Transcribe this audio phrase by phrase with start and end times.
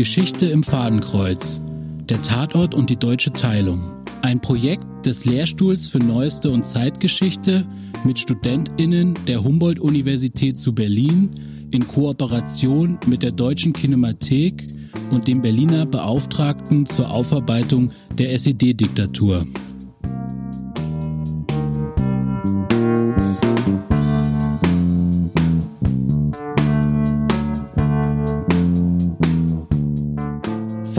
[0.00, 1.60] Geschichte im Fadenkreuz.
[2.08, 3.82] Der Tatort und die deutsche Teilung.
[4.22, 7.66] Ein Projekt des Lehrstuhls für Neueste und Zeitgeschichte
[8.02, 14.68] mit StudentInnen der Humboldt-Universität zu Berlin in Kooperation mit der Deutschen Kinemathek
[15.10, 19.44] und dem Berliner Beauftragten zur Aufarbeitung der SED-Diktatur.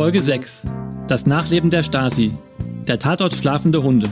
[0.01, 0.63] Folge 6.
[1.07, 2.31] Das Nachleben der Stasi.
[2.87, 4.09] Der Tatort schlafende Hunde.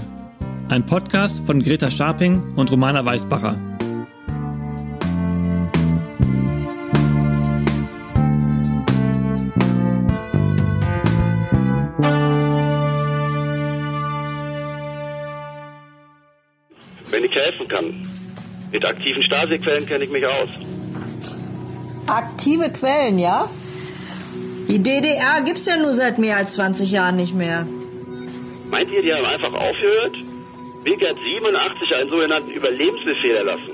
[0.69, 3.55] Ein Podcast von Greta Scharping und Romana Weißbacher.
[17.09, 18.07] Wenn ich helfen kann.
[18.71, 20.49] Mit aktiven Stasi-Quellen kenne ich mich aus.
[22.05, 23.49] Aktive Quellen, ja?
[24.69, 27.65] Die DDR gibt's ja nur seit mehr als 20 Jahren nicht mehr.
[28.69, 30.15] Meint ihr, die haben einfach aufgehört?
[30.83, 33.71] Wilke hat 87 einen sogenannten Überlebensbefehl erlassen.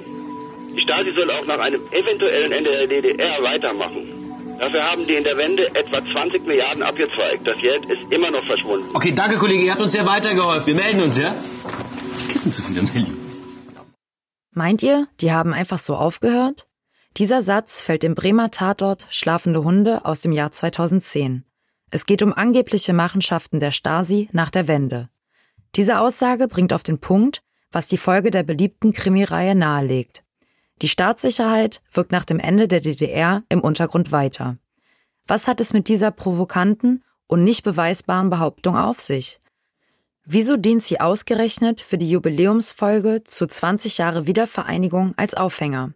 [0.74, 4.26] Die Stasi soll auch nach einem eventuellen Ende der DDR weitermachen.
[4.58, 7.46] Dafür haben die in der Wende etwa 20 Milliarden abgezweigt.
[7.46, 8.88] Das Geld ist immer noch verschwunden.
[8.94, 10.66] Okay, danke Kollege, ihr habt uns sehr weitergeholfen.
[10.68, 11.36] Wir melden uns, ja?
[12.22, 13.12] Die kiffen zu viel, Nelly.
[14.54, 16.68] Meint ihr, die haben einfach so aufgehört?
[17.18, 21.46] Dieser Satz fällt im Bremer Tatort Schlafende Hunde aus dem Jahr 2010.
[21.90, 25.08] Es geht um angebliche Machenschaften der Stasi nach der Wende.
[25.76, 27.42] Diese Aussage bringt auf den Punkt,
[27.72, 30.26] was die Folge der beliebten Krimireihe nahelegt.
[30.82, 34.58] Die Staatssicherheit wirkt nach dem Ende der DDR im Untergrund weiter.
[35.26, 39.40] Was hat es mit dieser provokanten und nicht beweisbaren Behauptung auf sich?
[40.26, 45.94] Wieso dient sie ausgerechnet für die Jubiläumsfolge zu 20 Jahre Wiedervereinigung als Aufhänger?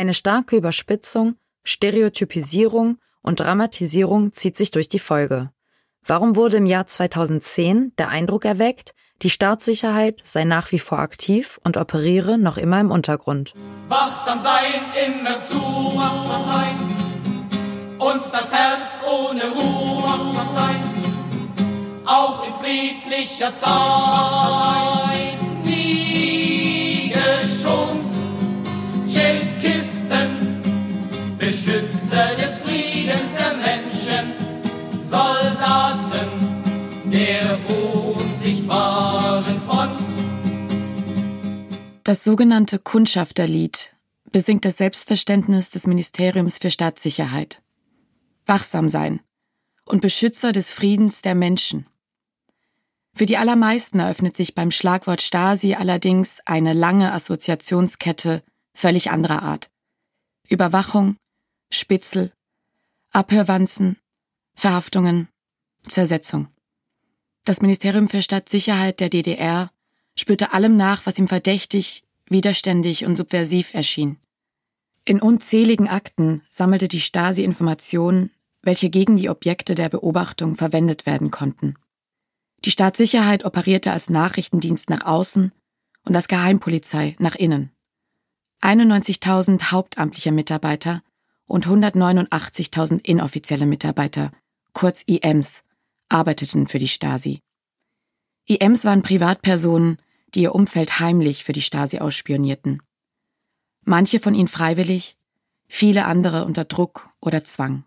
[0.00, 5.50] Eine starke Überspitzung, Stereotypisierung und Dramatisierung zieht sich durch die Folge.
[6.02, 11.60] Warum wurde im Jahr 2010 der Eindruck erweckt, die Staatssicherheit sei nach wie vor aktiv
[11.64, 13.52] und operiere noch immer im Untergrund?
[13.88, 22.54] Wachsam sein, immer zu wachsam sein und das Herz ohne Ruhe wachsam sein, auch in
[22.54, 25.39] friedlicher Zeit.
[42.10, 43.94] Das sogenannte Kundschafterlied
[44.32, 47.62] besingt das Selbstverständnis des Ministeriums für Staatssicherheit.
[48.46, 49.20] Wachsam sein
[49.84, 51.86] und Beschützer des Friedens der Menschen.
[53.14, 58.42] Für die allermeisten eröffnet sich beim Schlagwort Stasi allerdings eine lange Assoziationskette
[58.74, 59.70] völlig anderer Art.
[60.48, 61.16] Überwachung,
[61.72, 62.32] Spitzel,
[63.12, 63.98] Abhörwanzen,
[64.56, 65.28] Verhaftungen,
[65.86, 66.48] Zersetzung.
[67.44, 69.70] Das Ministerium für Staatssicherheit der DDR
[70.20, 74.18] spürte allem nach, was ihm verdächtig, widerständig und subversiv erschien.
[75.04, 78.30] In unzähligen Akten sammelte die Stasi Informationen,
[78.62, 81.74] welche gegen die Objekte der Beobachtung verwendet werden konnten.
[82.64, 85.52] Die Staatssicherheit operierte als Nachrichtendienst nach außen
[86.04, 87.70] und als Geheimpolizei nach innen.
[88.60, 91.02] 91.000 hauptamtliche Mitarbeiter
[91.46, 94.32] und 189.000 inoffizielle Mitarbeiter,
[94.74, 95.62] kurz IMs,
[96.10, 97.40] arbeiteten für die Stasi.
[98.46, 99.96] IMs waren Privatpersonen,
[100.34, 102.82] die ihr Umfeld heimlich für die Stasi ausspionierten.
[103.84, 105.16] Manche von ihnen freiwillig,
[105.68, 107.84] viele andere unter Druck oder Zwang.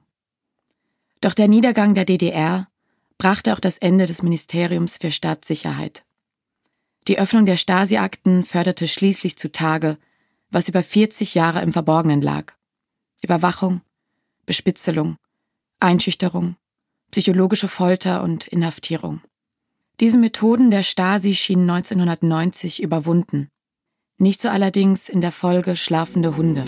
[1.22, 2.68] Doch der Niedergang der DDR
[3.18, 6.04] brachte auch das Ende des Ministeriums für Staatssicherheit.
[7.08, 9.98] Die Öffnung der Stasi-Akten förderte schließlich zutage,
[10.50, 12.54] was über 40 Jahre im Verborgenen lag.
[13.22, 13.82] Überwachung,
[14.46, 15.18] Bespitzelung,
[15.80, 16.56] Einschüchterung,
[17.12, 19.22] psychologische Folter und Inhaftierung.
[20.00, 23.50] Diese Methoden der Stasi schienen 1990 überwunden.
[24.18, 26.66] Nicht so allerdings in der Folge Schlafende Hunde.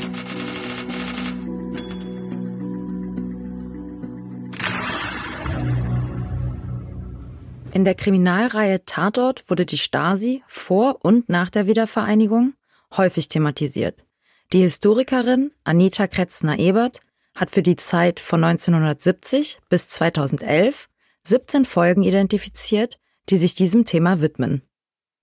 [7.72, 12.54] In der Kriminalreihe Tatort wurde die Stasi vor und nach der Wiedervereinigung
[12.96, 14.06] häufig thematisiert.
[14.54, 17.00] Die Historikerin Anita Kretzner-Ebert
[17.36, 20.88] hat für die Zeit von 1970 bis 2011
[21.28, 23.00] 17 Folgen identifiziert,
[23.30, 24.62] die sich diesem Thema widmen.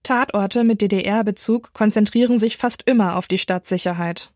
[0.02, 4.32] Tatorte mit DDR-Bezug konzentrieren sich fast immer auf die Stadtsicherheit.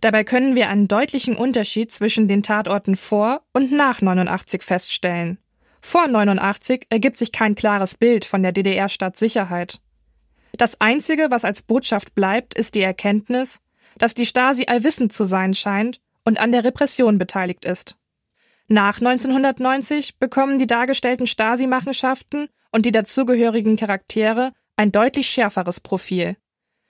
[0.00, 5.38] Dabei können wir einen deutlichen Unterschied zwischen den Tatorten vor und nach 89 feststellen.
[5.80, 9.80] Vor 89 ergibt sich kein klares Bild von der DDR-Stadtsicherheit.
[10.56, 13.60] Das Einzige, was als Botschaft bleibt, ist die Erkenntnis,
[13.98, 17.96] dass die Stasi allwissend zu sein scheint und an der Repression beteiligt ist.
[18.68, 26.36] Nach 1990 bekommen die dargestellten Stasi-Machenschaften und die dazugehörigen Charaktere ein deutlich schärferes Profil.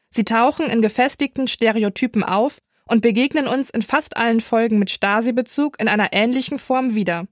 [0.08, 5.80] Sie tauchen in gefestigten Stereotypen auf und begegnen uns in fast allen Folgen mit Stasi-Bezug
[5.80, 7.26] in einer ähnlichen Form wieder.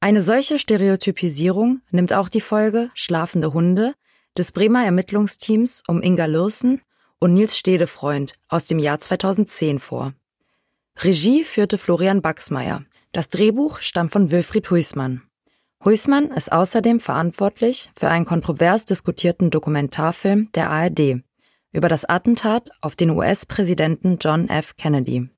[0.00, 3.94] Eine solche Stereotypisierung nimmt auch die Folge Schlafende Hunde
[4.36, 6.82] des Bremer Ermittlungsteams um Inga Lürsen
[7.18, 10.12] und Nils Stedefreund aus dem Jahr 2010 vor.
[10.98, 12.84] Regie führte Florian Baxmeier.
[13.12, 15.22] Das Drehbuch stammt von Wilfried Huismann.
[15.86, 21.22] Huismann ist außerdem verantwortlich für einen kontrovers diskutierten Dokumentarfilm der ARD
[21.70, 24.76] über das Attentat auf den US-Präsidenten John F.
[24.76, 25.30] Kennedy.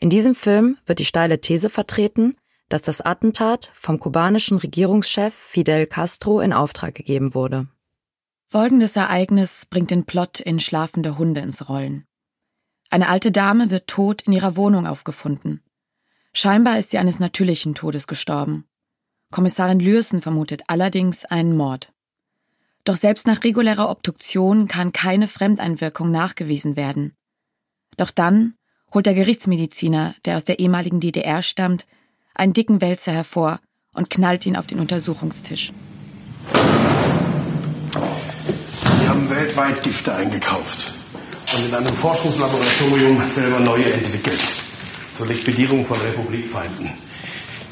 [0.00, 2.36] In diesem Film wird die steile These vertreten,
[2.68, 7.68] dass das Attentat vom kubanischen Regierungschef Fidel Castro in Auftrag gegeben wurde.
[8.48, 12.04] Folgendes Ereignis bringt den Plot in Schlafende Hunde ins Rollen.
[12.90, 15.62] Eine alte Dame wird tot in ihrer Wohnung aufgefunden.
[16.32, 18.66] Scheinbar ist sie eines natürlichen Todes gestorben.
[19.34, 21.92] Kommissarin Lürsen vermutet allerdings einen Mord.
[22.84, 27.16] Doch selbst nach regulärer Obduktion kann keine Fremdeinwirkung nachgewiesen werden.
[27.96, 28.54] Doch dann
[28.94, 31.84] holt der Gerichtsmediziner, der aus der ehemaligen DDR stammt,
[32.32, 33.58] einen dicken Wälzer hervor
[33.92, 35.72] und knallt ihn auf den Untersuchungstisch.
[39.00, 40.94] Wir haben weltweit Gifte eingekauft
[41.56, 44.44] und in einem Forschungslaboratorium selber neue entwickelt.
[45.10, 47.03] Zur Liquidierung von Republikfeinden.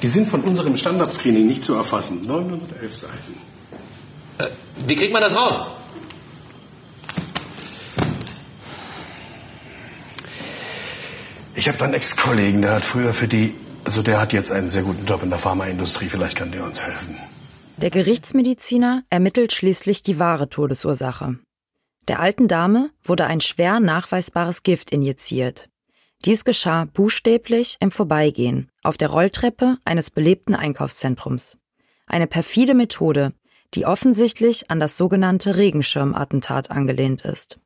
[0.03, 2.27] Die sind von unserem Standardscreening nicht zu erfassen.
[2.27, 3.39] 911 Seiten.
[4.39, 4.49] Äh,
[4.87, 5.61] wie kriegt man das raus?
[11.55, 13.55] Ich habe da einen Ex-Kollegen, der hat früher für die,
[13.85, 16.09] also der hat jetzt einen sehr guten Job in der Pharmaindustrie.
[16.09, 17.17] Vielleicht kann der uns helfen.
[17.77, 21.39] Der Gerichtsmediziner ermittelt schließlich die wahre Todesursache.
[22.09, 25.69] Der alten Dame wurde ein schwer nachweisbares Gift injiziert.
[26.25, 31.59] Dies geschah buchstäblich im Vorbeigehen auf der Rolltreppe eines belebten Einkaufszentrums.
[32.07, 33.33] Eine perfide Methode,
[33.75, 37.59] die offensichtlich an das sogenannte Regenschirmattentat angelehnt ist.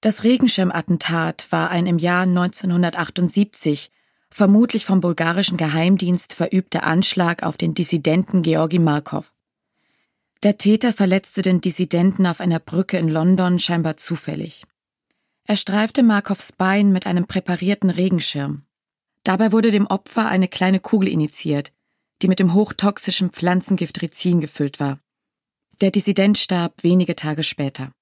[0.00, 3.90] Das Regenschirmattentat war ein im Jahr 1978
[4.30, 9.34] vermutlich vom bulgarischen Geheimdienst verübter Anschlag auf den Dissidenten Georgi Markov.
[10.42, 14.64] Der Täter verletzte den Dissidenten auf einer Brücke in London scheinbar zufällig.
[15.46, 18.64] Er streifte Markovs Bein mit einem präparierten Regenschirm.
[19.24, 21.72] Dabei wurde dem Opfer eine kleine Kugel initiiert,
[22.22, 25.00] die mit dem hochtoxischen Pflanzengift Rizin gefüllt war.
[25.80, 27.92] Der Dissident starb wenige Tage später.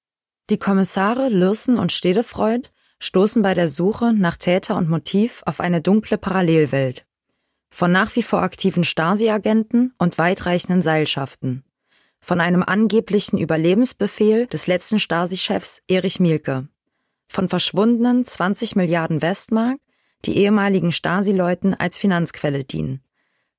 [0.50, 5.81] Die Kommissare Lürsen und Stedefreud stoßen bei der Suche nach Täter und Motiv auf eine
[5.81, 7.06] dunkle Parallelwelt.
[7.70, 11.64] Von nach wie vor aktiven Stasi-Agenten und weitreichenden Seilschaften.
[12.19, 16.69] Von einem angeblichen Überlebensbefehl des letzten Stasi-Chefs Erich Mielke.
[17.32, 19.78] Von verschwundenen 20 Milliarden Westmark,
[20.24, 23.04] die ehemaligen Stasi-Leuten als Finanzquelle dienen.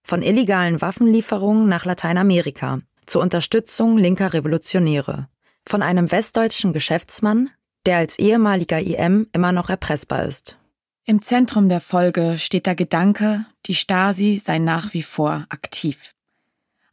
[0.03, 5.29] Von illegalen Waffenlieferungen nach Lateinamerika zur Unterstützung linker Revolutionäre.
[5.65, 7.49] Von einem westdeutschen Geschäftsmann,
[7.85, 10.57] der als ehemaliger IM immer noch erpressbar ist.
[11.05, 16.13] Im Zentrum der Folge steht der Gedanke, die Stasi sei nach wie vor aktiv.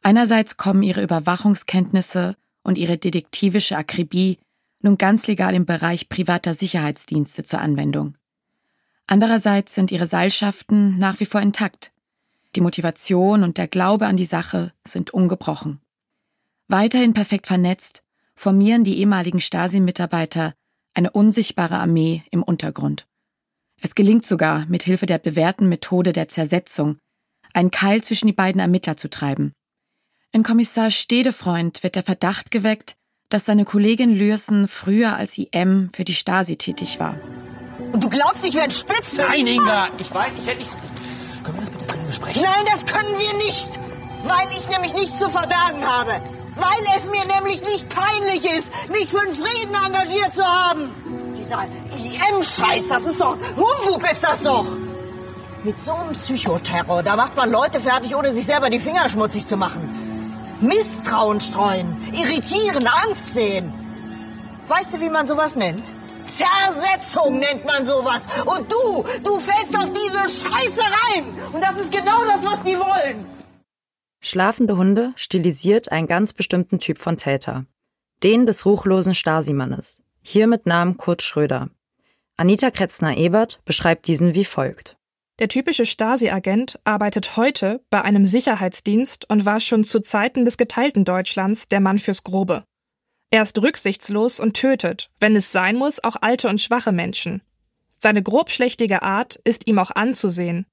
[0.02, 4.38] Einerseits kommen ihre Überwachungskenntnisse und ihre detektivische Akribie
[4.80, 8.16] nun ganz legal im Bereich privater Sicherheitsdienste zur Anwendung.
[9.06, 11.92] Andererseits sind ihre Seilschaften nach wie vor intakt.
[12.54, 15.80] Die Motivation und der Glaube an die Sache sind ungebrochen.
[16.68, 18.04] Weiterhin perfekt vernetzt
[18.34, 20.54] formieren die ehemaligen Stasi-Mitarbeiter
[20.94, 23.06] eine unsichtbare Armee im Untergrund.
[23.80, 26.98] Es gelingt sogar, mit Hilfe der bewährten Methode der Zersetzung,
[27.54, 29.52] einen Keil zwischen die beiden Ermittler zu treiben.
[30.30, 32.96] In Kommissar Stedefreund wird der Verdacht geweckt,
[33.28, 37.16] dass seine Kollegin Lürsen früher als IM für die Stasi tätig war.
[37.92, 39.22] Und du glaubst, ich werde spitze?
[39.22, 40.76] Nein, Inga, ich weiß, ich hätte nicht.
[41.44, 42.42] Können wir das bitte alle besprechen?
[42.42, 43.78] Nein, das können wir nicht.
[44.24, 46.20] Weil ich nämlich nichts zu verbergen habe.
[46.56, 50.90] Weil es mir nämlich nicht peinlich ist, mich für den Frieden engagiert zu haben.
[51.36, 53.36] Dieser IM-Scheiß, das ist doch.
[53.56, 54.66] Humbug ist das doch.
[55.62, 59.46] Mit so einem Psychoterror, da macht man Leute fertig, ohne sich selber die Finger schmutzig
[59.46, 60.07] zu machen.
[60.60, 63.72] Misstrauen streuen, irritieren, Angst sehen.
[64.66, 65.92] Weißt du, wie man sowas nennt?
[66.26, 68.26] Zersetzung nennt man sowas.
[68.44, 71.24] Und du, du fällst auf diese Scheiße rein.
[71.52, 73.24] Und das ist genau das, was die wollen.
[74.20, 77.64] Schlafende Hunde stilisiert einen ganz bestimmten Typ von Täter.
[78.22, 80.02] Den des ruchlosen Stasi-Mannes.
[80.22, 81.70] Hier mit Namen Kurt Schröder.
[82.36, 84.97] Anita Kretzner-Ebert beschreibt diesen wie folgt.
[85.38, 91.04] Der typische Stasi-Agent arbeitet heute bei einem Sicherheitsdienst und war schon zu Zeiten des geteilten
[91.04, 92.64] Deutschlands der Mann fürs Grobe.
[93.30, 97.42] Er ist rücksichtslos und tötet, wenn es sein muss, auch alte und schwache Menschen.
[97.96, 100.66] Seine grobschlächtige Art ist ihm auch anzusehen.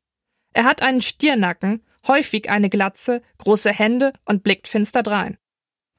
[0.54, 5.38] Er hat einen Stiernacken häufig eine Glatze, große Hände und blickt finster drein.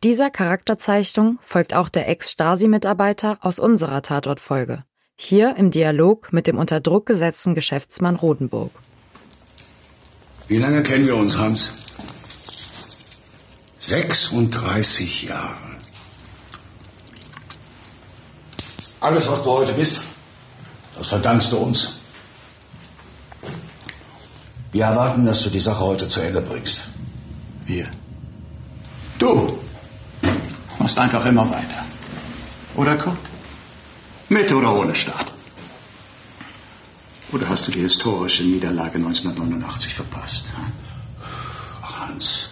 [0.02, 4.85] Dieser Charakterzeichnung folgt auch der Ex-Stasi-Mitarbeiter aus unserer Tatortfolge.
[5.18, 8.70] Hier im Dialog mit dem unter Druck gesetzten Geschäftsmann Rodenburg.
[10.46, 11.73] Wie lange kennen wir uns, Hans?
[13.78, 15.56] 36 Jahre.
[19.00, 20.02] Alles, was du heute bist,
[20.96, 21.99] das verdankst du uns.
[24.73, 26.82] Wir erwarten, dass du die Sache heute zu Ende bringst.
[27.64, 27.88] Wir.
[29.18, 29.58] Du
[30.78, 31.85] machst einfach immer weiter.
[32.76, 33.16] Oder Kurt?
[34.28, 35.33] Mit oder ohne Staat?
[37.33, 40.50] Oder hast du die historische Niederlage 1989 verpasst?
[41.83, 42.50] Hans,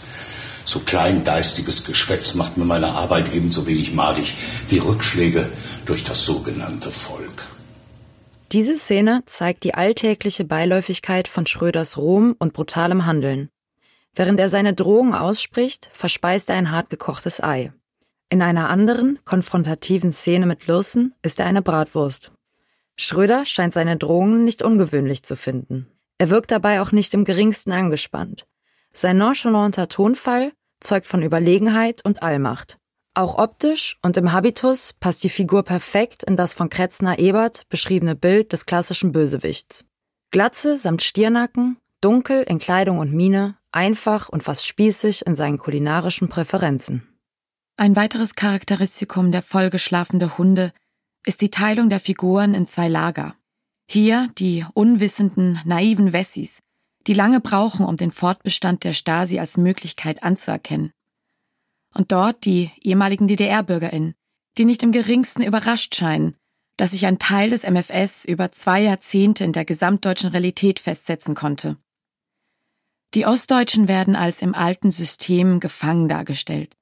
[0.64, 4.34] so kleingeistiges Geschwätz macht mir meine Arbeit ebenso wenig madig
[4.68, 5.50] wie Rückschläge
[5.84, 7.48] durch das sogenannte Volk.
[8.52, 13.50] Diese Szene zeigt die alltägliche Beiläufigkeit von Schröders rohem und brutalem Handeln.
[14.14, 17.72] Während er seine Drohung ausspricht, verspeist er ein hart gekochtes Ei.
[18.28, 22.32] In einer anderen, konfrontativen Szene mit Lürsen ist er eine Bratwurst.
[22.96, 25.86] Schröder scheint seine Drohungen nicht ungewöhnlich zu finden.
[26.18, 28.46] Er wirkt dabei auch nicht im geringsten angespannt.
[28.92, 32.78] Sein nonchalanter Tonfall zeugt von Überlegenheit und Allmacht.
[33.14, 38.16] Auch optisch und im Habitus passt die Figur perfekt in das von Kretzner Ebert beschriebene
[38.16, 39.84] Bild des klassischen Bösewichts.
[40.30, 46.28] Glatze samt Stirnacken, dunkel in Kleidung und Miene, einfach und fast spießig in seinen kulinarischen
[46.28, 47.13] Präferenzen.
[47.76, 50.72] Ein weiteres Charakteristikum der Folge Schlafende Hunde
[51.26, 53.34] ist die Teilung der Figuren in zwei Lager.
[53.90, 56.60] Hier die unwissenden, naiven Wessis,
[57.06, 60.92] die lange brauchen, um den Fortbestand der Stasi als Möglichkeit anzuerkennen
[61.94, 64.14] und dort die ehemaligen DDR-BürgerInnen,
[64.58, 66.36] die nicht im geringsten überrascht scheinen,
[66.76, 71.76] dass sich ein Teil des MFS über zwei Jahrzehnte in der gesamtdeutschen Realität festsetzen konnte.
[73.14, 76.76] Die Ostdeutschen werden als im alten System gefangen dargestellt.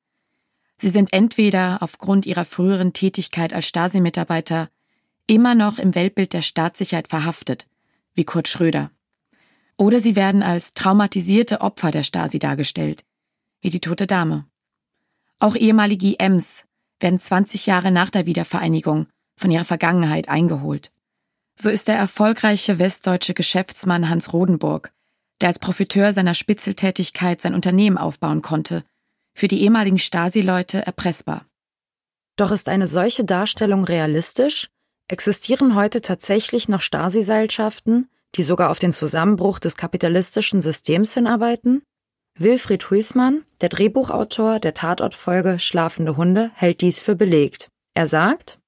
[0.83, 4.69] Sie sind entweder aufgrund ihrer früheren Tätigkeit als Stasi-Mitarbeiter
[5.29, 7.69] immer noch im Weltbild der Staatssicherheit verhaftet,
[8.15, 8.91] wie Kurt Schröder.
[9.77, 13.05] Oder sie werden als traumatisierte Opfer der Stasi dargestellt,
[13.61, 14.45] wie die tote Dame.
[15.39, 16.65] Auch ehemalige IMs
[16.99, 20.91] werden 20 Jahre nach der Wiedervereinigung von ihrer Vergangenheit eingeholt.
[21.55, 24.93] So ist der erfolgreiche westdeutsche Geschäftsmann Hans Rodenburg,
[25.41, 28.83] der als Profiteur seiner Spitzeltätigkeit sein Unternehmen aufbauen konnte,
[29.35, 31.47] für die ehemaligen Stasi-Leute erpressbar.
[32.37, 34.69] Doch ist eine solche Darstellung realistisch?
[35.09, 41.83] Existieren heute tatsächlich noch Stasi-Seilschaften, die sogar auf den Zusammenbruch des kapitalistischen Systems hinarbeiten?
[42.39, 47.69] Wilfried Huismann, der Drehbuchautor der Tatortfolge Schlafende Hunde, hält dies für belegt.
[47.95, 48.59] Er sagt,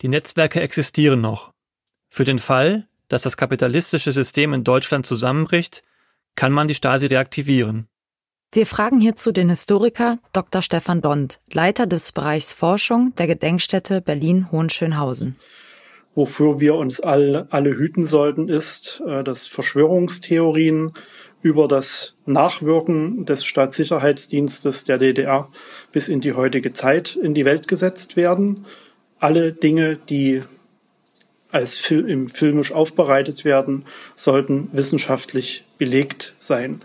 [0.00, 1.52] Die Netzwerke existieren noch.
[2.08, 5.82] Für den Fall, dass das kapitalistische System in Deutschland zusammenbricht,
[6.34, 7.88] kann man die Stasi reaktivieren.
[8.52, 10.60] Wir fragen hierzu den Historiker Dr.
[10.60, 15.36] Stefan Dond, Leiter des Bereichs Forschung der Gedenkstätte Berlin-Hohenschönhausen.
[16.16, 20.94] Wofür wir uns alle, alle hüten sollten, ist, äh, dass Verschwörungstheorien
[21.42, 25.48] über das Nachwirken des Staatssicherheitsdienstes der DDR
[25.92, 28.66] bis in die heutige Zeit in die Welt gesetzt werden.
[29.20, 30.42] Alle Dinge, die
[31.52, 33.84] als Fil filmisch aufbereitet werden,
[34.16, 36.82] sollten wissenschaftlich belegt sein.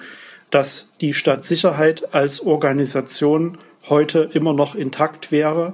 [0.55, 3.57] Dass die Staatssicherheit als Organisation
[3.89, 5.73] heute immer noch intakt wäre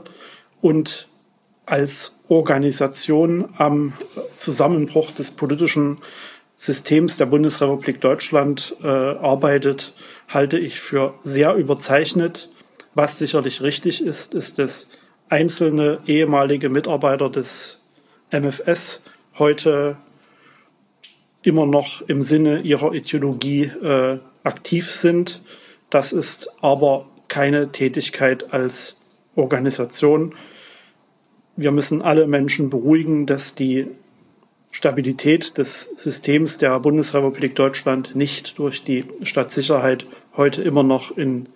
[0.59, 1.07] und
[1.67, 3.93] als Organisation am
[4.37, 5.99] Zusammenbruch des politischen
[6.57, 9.93] Systems der Bundesrepublik Deutschland äh, arbeitet,
[10.27, 12.49] halte ich für sehr überzeichnet.
[12.95, 14.87] Was sicherlich richtig ist, ist, dass
[15.29, 17.77] einzelne ehemalige Mitarbeiter des
[18.31, 18.99] MFS
[19.37, 19.97] heute
[21.43, 25.41] immer noch im Sinne ihrer Ideologie äh, aktiv sind.
[25.89, 28.95] Das ist aber keine Tätigkeit als
[29.35, 30.35] Organisation.
[31.55, 33.87] Wir müssen alle Menschen beruhigen, dass die
[34.71, 40.05] Stabilität des Systems der Bundesrepublik Deutschland nicht durch die Stadtsicherheit
[40.37, 41.49] heute immer noch in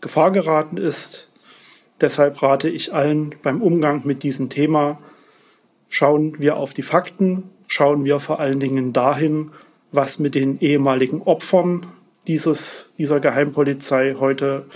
[0.00, 1.28] Gefahr geraten ist.
[2.00, 4.98] Deshalb rate ich allen beim Umgang mit diesem Thema,
[5.88, 9.50] schauen wir auf die Fakten, schauen wir vor allen Dingen dahin,
[9.92, 11.86] was mit den ehemaligen Opfern
[12.26, 14.66] dieses, dieser Geheimpolizei heute,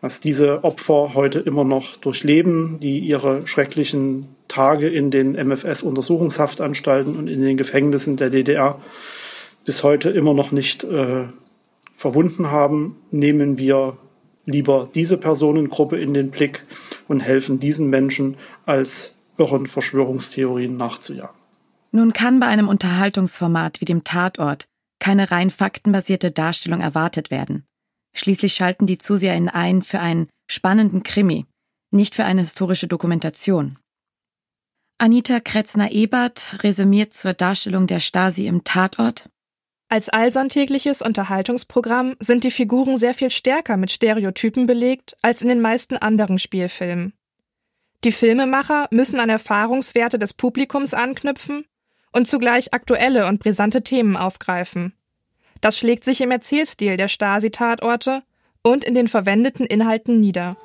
[0.00, 7.28] was diese Opfer heute immer noch durchleben, die ihre schrecklichen Tage in den MFS-Untersuchungshaftanstalten und
[7.28, 8.80] in den Gefängnissen der DDR
[9.64, 11.24] bis heute immer noch nicht äh,
[11.94, 13.98] verwunden haben, nehmen wir
[14.46, 16.62] lieber diese Personengruppe in den Blick
[17.06, 21.36] und helfen diesen Menschen als irren Verschwörungstheorien nachzujagen.
[21.98, 24.68] Nun kann bei einem Unterhaltungsformat wie dem Tatort
[25.00, 27.66] keine rein faktenbasierte Darstellung erwartet werden.
[28.14, 31.44] Schließlich schalten die ZuseherInnen ein für einen spannenden Krimi,
[31.90, 33.80] nicht für eine historische Dokumentation.
[34.98, 39.28] Anita Kretzner-Ebert resümiert zur Darstellung der Stasi im Tatort.
[39.88, 45.60] Als allsonntägliches Unterhaltungsprogramm sind die Figuren sehr viel stärker mit Stereotypen belegt als in den
[45.60, 47.14] meisten anderen Spielfilmen.
[48.04, 51.64] Die Filmemacher müssen an Erfahrungswerte des Publikums anknüpfen
[52.12, 54.94] und zugleich aktuelle und brisante Themen aufgreifen.
[55.60, 58.22] Das schlägt sich im Erzählstil der Stasi-Tatorte
[58.62, 60.56] und in den verwendeten Inhalten nieder.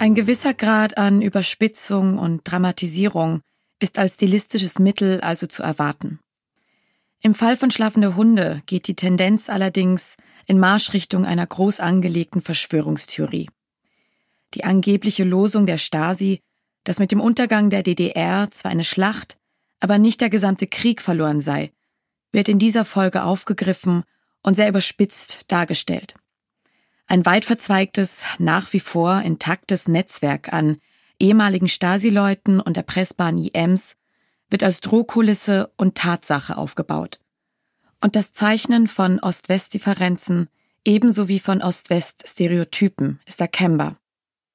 [0.00, 3.42] Ein gewisser Grad an Überspitzung und Dramatisierung
[3.80, 6.20] ist als stilistisches Mittel also zu erwarten.
[7.20, 13.50] Im Fall von Schlafende Hunde geht die Tendenz allerdings in Marschrichtung einer groß angelegten Verschwörungstheorie.
[14.54, 16.40] Die angebliche Losung der Stasi,
[16.84, 19.36] dass mit dem Untergang der DDR zwar eine Schlacht,
[19.80, 21.72] aber nicht der gesamte Krieg verloren sei,
[22.32, 24.04] wird in dieser Folge aufgegriffen
[24.42, 26.14] und sehr überspitzt dargestellt.
[27.08, 30.78] Ein weit verzweigtes, nach wie vor intaktes Netzwerk an
[31.18, 33.96] ehemaligen Stasi-Leuten und erpressbaren IMs
[34.50, 37.20] wird als Drohkulisse und Tatsache aufgebaut.
[38.00, 40.48] Und das Zeichnen von Ost-West-Differenzen
[40.84, 43.96] ebenso wie von Ost-West-Stereotypen ist erkennbar.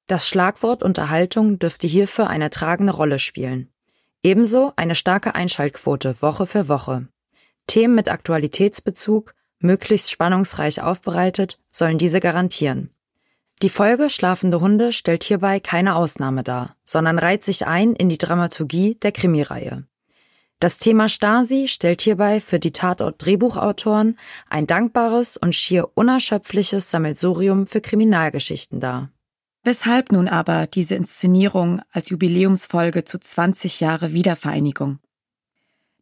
[0.06, 3.70] Das Schlagwort Unterhaltung dürfte hierfür eine tragende Rolle spielen.
[4.22, 7.08] Ebenso eine starke Einschaltquote Woche für Woche.
[7.66, 12.90] Themen mit Aktualitätsbezug, möglichst spannungsreich aufbereitet, sollen diese garantieren.
[13.62, 18.18] Die Folge Schlafende Hunde stellt hierbei keine Ausnahme dar, sondern reiht sich ein in die
[18.18, 19.86] Dramaturgie der Krimireihe.
[20.60, 24.18] Das Thema Stasi stellt hierbei für die Tatort-Drehbuchautoren
[24.48, 29.10] ein dankbares und schier unerschöpfliches Sammelsurium für Kriminalgeschichten dar.
[29.62, 34.98] Weshalb nun aber diese Inszenierung als Jubiläumsfolge zu 20 Jahre Wiedervereinigung?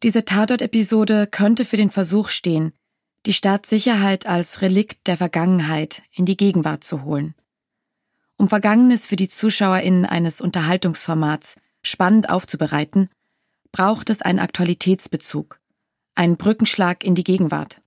[0.01, 2.73] Diese Tatort-Episode könnte für den Versuch stehen,
[3.25, 7.35] die Staatssicherheit als Relikt der Vergangenheit in die Gegenwart zu holen.
[8.43, 13.07] Um Vergangenes für die ZuschauerInnen eines Unterhaltungsformats spannend aufzubereiten,
[13.71, 15.61] braucht es einen Aktualitätsbezug,
[16.13, 17.81] einen Brückenschlag in die Gegenwart.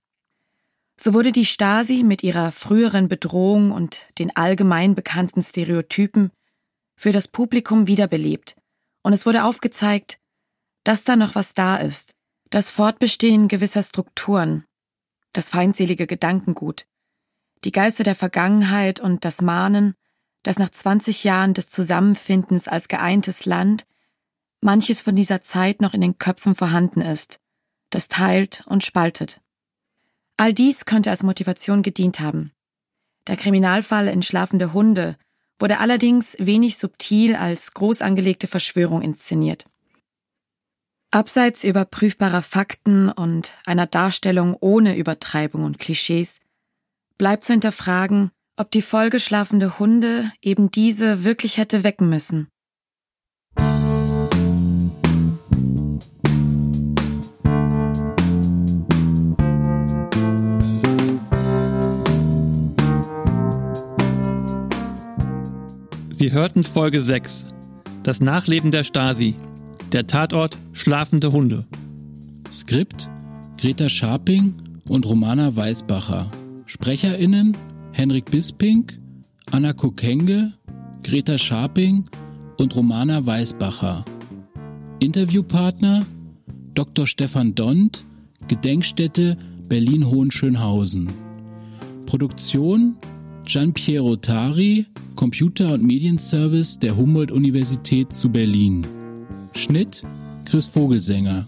[0.99, 6.31] So wurde die Stasi mit ihrer früheren Bedrohung und den allgemein bekannten Stereotypen
[6.95, 8.55] für das Publikum wiederbelebt
[9.03, 10.17] und es wurde aufgezeigt,
[10.83, 12.15] dass da noch was da ist,
[12.49, 14.65] das Fortbestehen gewisser Strukturen,
[15.33, 16.87] das feindselige Gedankengut,
[17.63, 19.93] die Geister der Vergangenheit und das Mahnen,
[20.43, 23.85] dass nach 20 Jahren des Zusammenfindens als geeintes Land
[24.61, 27.39] manches von dieser Zeit noch in den Köpfen vorhanden ist,
[27.89, 29.41] das teilt und spaltet.
[30.37, 32.51] All dies könnte als Motivation gedient haben.
[33.27, 35.17] Der Kriminalfall in Schlafende Hunde
[35.59, 39.65] wurde allerdings wenig subtil als groß angelegte Verschwörung inszeniert.
[41.09, 46.39] Abseits überprüfbarer Fakten und einer Darstellung ohne Übertreibung und Klischees
[47.17, 52.47] bleibt zu hinterfragen, ob die Folge schlafende Hunde eben diese wirklich hätte wecken müssen.
[66.09, 67.45] Sie hörten Folge 6,
[68.01, 69.35] das Nachleben der Stasi,
[69.91, 71.67] der Tatort Schlafende Hunde.
[72.51, 73.07] Skript
[73.59, 74.55] Greta Scharping
[74.89, 76.31] und Romana Weisbacher.
[76.65, 77.55] SprecherInnen
[77.97, 78.85] Henrik Bisping,
[79.49, 80.53] Anna Kokenge,
[81.01, 82.05] Greta Scharping
[82.57, 84.05] und Romana Weisbacher.
[84.99, 86.05] Interviewpartner
[86.75, 87.07] Dr.
[87.07, 88.05] Stefan Dont,
[88.47, 89.35] Gedenkstätte
[89.67, 91.11] Berlin-Hohenschönhausen.
[92.05, 92.97] Produktion
[93.45, 98.85] Gian Piero Tari, Computer- und Medienservice der Humboldt-Universität zu Berlin.
[99.53, 100.03] Schnitt
[100.45, 101.47] Chris Vogelsänger.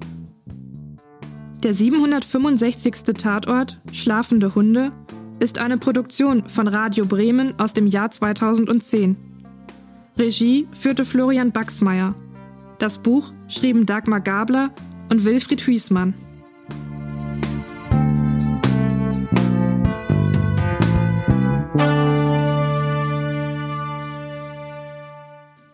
[1.62, 2.95] Der 765.
[3.19, 4.91] Tatort Schlafende Hunde
[5.39, 9.15] ist eine Produktion von Radio Bremen aus dem Jahr 2010.
[10.17, 12.13] Regie führte Florian Baxmeier.
[12.78, 14.71] Das Buch schrieben Dagmar Gabler
[15.10, 16.13] und Wilfried Hüßmann.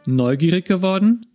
[0.07, 1.25] Neugierig geworden?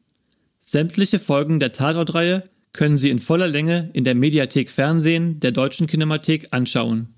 [0.60, 5.88] Sämtliche Folgen der Tatortreihe können Sie in voller Länge in der Mediathek Fernsehen der Deutschen
[5.88, 7.14] Kinemathek anschauen.